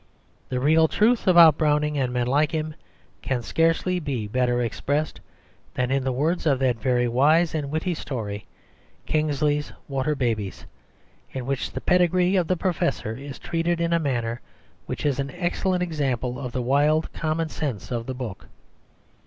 [0.49, 2.73] The real truth about Browning and men like him
[3.21, 5.21] can scarcely be better expressed
[5.75, 8.47] than in the words of that very wise and witty story,
[9.05, 10.65] Kingsley's Water Babies,
[11.29, 14.41] in which the pedigree of the Professor is treated in a manner
[14.87, 18.47] which is an excellent example of the wild common sense of the book.